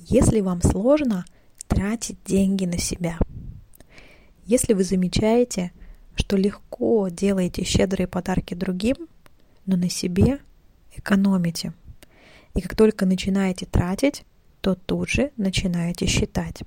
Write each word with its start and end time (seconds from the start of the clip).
Если 0.00 0.40
вам 0.40 0.62
сложно 0.62 1.24
тратить 1.66 2.18
деньги 2.24 2.64
на 2.64 2.78
себя, 2.78 3.18
если 4.44 4.72
вы 4.72 4.84
замечаете, 4.84 5.72
что 6.14 6.36
легко 6.36 7.08
делаете 7.08 7.64
щедрые 7.64 8.06
подарки 8.06 8.54
другим, 8.54 8.96
но 9.66 9.76
на 9.76 9.90
себе 9.90 10.40
экономите. 10.96 11.72
И 12.54 12.60
как 12.60 12.74
только 12.74 13.06
начинаете 13.06 13.66
тратить, 13.66 14.24
то 14.60 14.74
тут 14.74 15.08
же 15.10 15.30
начинаете 15.36 16.06
считать. 16.06 16.62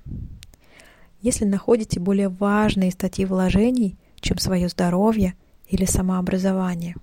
Если 1.20 1.44
находите 1.44 2.00
более 2.00 2.28
важные 2.28 2.90
статьи 2.90 3.24
вложений, 3.24 3.96
чем 4.20 4.38
свое 4.38 4.68
здоровье 4.68 5.34
или 5.68 5.84
самообразование, 5.84 6.96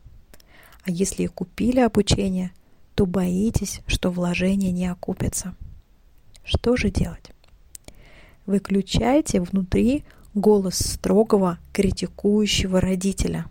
а 0.86 0.92
если 0.92 1.24
и 1.24 1.28
купили 1.28 1.80
обучение, 1.80 2.52
то 2.96 3.06
боитесь, 3.06 3.82
что 3.86 4.12
вложения 4.12 4.72
не 4.72 4.88
окупятся. 4.88 5.56
Что 6.50 6.76
же 6.76 6.90
делать? 6.90 7.30
Выключайте 8.48 9.40
внутри 9.40 10.04
голос 10.34 10.80
строгого, 10.80 11.60
критикующего 11.74 12.82
родителя. 12.82 13.46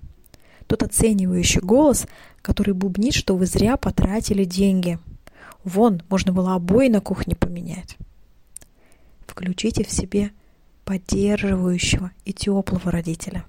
Тот 0.66 0.82
оценивающий 0.82 1.60
голос, 1.60 2.08
который 2.42 2.74
бубнит, 2.74 3.14
что 3.14 3.36
вы 3.36 3.46
зря 3.46 3.76
потратили 3.76 4.42
деньги. 4.42 4.98
Вон, 5.62 6.02
можно 6.08 6.32
было 6.32 6.56
обои 6.56 6.88
на 6.88 7.00
кухне 7.00 7.36
поменять. 7.36 7.96
Включите 9.28 9.84
в 9.84 9.92
себе 9.92 10.32
поддерживающего 10.84 12.10
и 12.24 12.32
теплого 12.32 12.90
родителя, 12.90 13.44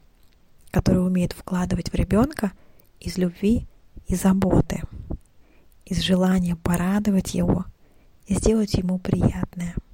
который 0.69 1.03
умеет 1.03 1.33
вкладывать 1.33 1.91
в 1.91 1.95
ребенка 1.95 2.51
из 2.99 3.17
любви 3.17 3.65
и 4.07 4.13
заботы, 4.13 4.83
из 5.85 6.01
желания 6.01 6.55
порадовать 6.55 7.33
его 7.33 7.65
и 8.29 8.33
сделать 8.35 8.75
ему 8.75 8.97
приятное– 8.97 9.75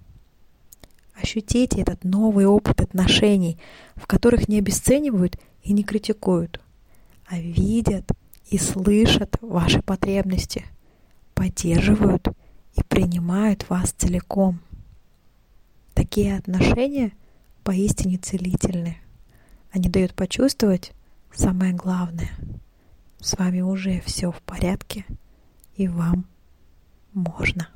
Ощутите 1.21 1.81
этот 1.81 2.03
новый 2.03 2.45
опыт 2.45 2.81
отношений, 2.81 3.57
в 3.95 4.05
которых 4.05 4.47
не 4.47 4.59
обесценивают 4.59 5.39
и 5.63 5.71
не 5.71 5.83
критикуют, 5.83 6.59
а 7.25 7.39
видят 7.39 8.11
и 8.49 8.57
слышат 8.57 9.37
ваши 9.41 9.81
потребности, 9.81 10.65
поддерживают 11.33 12.27
и 12.75 12.83
принимают 12.83 13.69
вас 13.69 13.91
целиком. 13.91 14.59
Такие 15.93 16.37
отношения 16.37 17.13
поистине 17.63 18.17
целительны. 18.17 18.97
Они 19.71 19.89
дают 19.89 20.13
почувствовать 20.13 20.91
самое 21.33 21.73
главное. 21.73 22.31
С 23.19 23.37
вами 23.37 23.61
уже 23.61 24.01
все 24.01 24.31
в 24.31 24.41
порядке, 24.41 25.05
и 25.75 25.87
вам 25.87 26.25
можно. 27.13 27.69